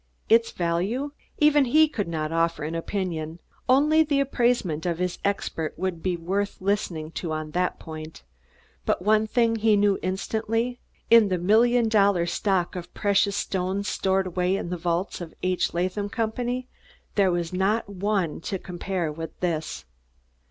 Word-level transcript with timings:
Its 0.29 0.49
value? 0.49 1.11
Even 1.37 1.65
he 1.65 1.87
could 1.87 2.07
not 2.07 2.31
offer 2.31 2.63
an 2.63 2.73
opinion 2.73 3.37
only 3.69 4.01
the 4.01 4.19
appraisement 4.19 4.83
of 4.83 4.97
his 4.97 5.19
expert 5.23 5.77
would 5.77 6.01
be 6.01 6.17
worth 6.17 6.59
listening 6.59 7.11
to 7.11 7.31
on 7.31 7.51
that 7.51 7.77
point. 7.77 8.23
But 8.83 9.03
one 9.03 9.27
thing 9.27 9.57
he 9.57 9.77
knew 9.77 9.99
instantly 10.01 10.79
in 11.11 11.29
the 11.29 11.37
million 11.37 11.87
dollar 11.87 12.25
stock 12.25 12.75
of 12.75 12.91
precious 12.95 13.35
stones 13.35 13.87
stored 13.87 14.25
away 14.25 14.55
in 14.55 14.71
the 14.71 14.75
vaults 14.77 15.21
of 15.21 15.29
the 15.29 15.37
H. 15.43 15.71
Latham 15.71 16.09
Company, 16.09 16.67
there 17.13 17.29
was 17.29 17.53
not 17.53 17.87
one 17.87 18.41
to 18.45 18.57
compare 18.57 19.11
with 19.11 19.39
this. 19.39 19.85